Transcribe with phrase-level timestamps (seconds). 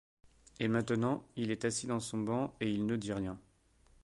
[0.59, 3.37] Et maintenant il est assis dans son banc et il ne dit rien.